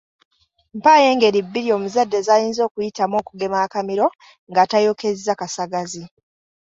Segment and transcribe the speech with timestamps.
[0.77, 4.07] Mpaayo engeri bbiri omuzadde z'ayinza okuyitamu okugema akamiro
[4.49, 6.03] nga tayokezza kasagazi.